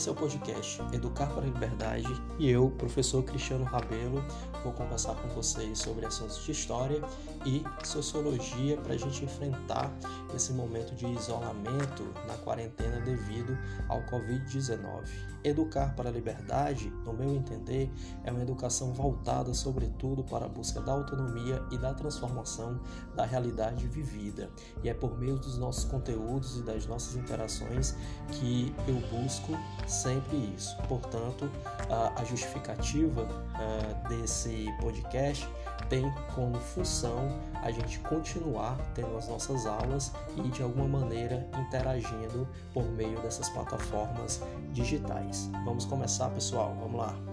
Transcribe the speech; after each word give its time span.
esse 0.00 0.08
é 0.08 0.12
o 0.12 0.14
podcast 0.14 0.80
Educar 0.94 1.26
para 1.26 1.42
a 1.42 1.44
Liberdade 1.44 2.08
e 2.38 2.48
eu, 2.48 2.70
professor 2.70 3.22
Cristiano 3.22 3.64
Rabelo, 3.64 4.24
vou 4.64 4.72
conversar 4.72 5.14
com 5.16 5.28
vocês 5.28 5.78
sobre 5.78 6.06
assuntos 6.06 6.42
de 6.42 6.52
história 6.52 7.02
e 7.44 7.62
sociologia 7.84 8.78
para 8.78 8.94
a 8.94 8.96
gente 8.96 9.22
enfrentar 9.22 9.92
esse 10.34 10.54
momento 10.54 10.94
de 10.94 11.06
isolamento 11.06 12.02
na 12.26 12.34
quarentena 12.38 12.98
devido 13.02 13.58
ao 13.90 14.00
Covid-19. 14.04 15.04
Educar 15.42 15.94
para 15.94 16.08
a 16.08 16.12
Liberdade, 16.12 16.90
no 17.04 17.12
meu 17.12 17.34
entender, 17.34 17.90
é 18.24 18.30
uma 18.30 18.42
educação 18.42 18.92
voltada 18.92 19.54
sobretudo 19.54 20.22
para 20.24 20.46
a 20.46 20.48
busca 20.48 20.80
da 20.80 20.92
autonomia 20.92 21.62
e 21.70 21.78
da 21.78 21.94
transformação 21.94 22.80
da 23.14 23.24
realidade 23.24 23.86
vivida. 23.86 24.50
E 24.82 24.88
é 24.88 24.94
por 24.94 25.18
meio 25.18 25.36
dos 25.36 25.56
nossos 25.58 25.84
conteúdos 25.84 26.58
e 26.58 26.62
das 26.62 26.86
nossas 26.86 27.16
interações 27.16 27.94
que 28.32 28.74
eu 28.86 28.96
busco 29.10 29.52
sempre 29.86 30.36
isso. 30.56 30.76
Portanto, 30.88 31.50
a 32.16 32.24
justificativa 32.24 33.26
desse 34.08 34.66
podcast 34.80 35.48
tem 35.90 36.10
como 36.34 36.58
função 36.58 37.28
a 37.62 37.70
gente 37.70 37.98
continuar 37.98 38.78
tendo 38.94 39.14
as 39.18 39.28
nossas 39.28 39.66
aulas 39.66 40.12
e 40.36 40.48
de 40.48 40.62
alguma 40.62 41.00
maneira 41.00 41.46
interagindo 41.58 42.48
por 42.72 42.84
meio 42.84 43.20
dessas 43.20 43.50
plataformas 43.50 44.42
digitais. 44.72 45.50
Vamos 45.64 45.84
começar, 45.84 46.30
pessoal? 46.30 46.74
Vamos 46.80 46.98
lá. 46.98 47.29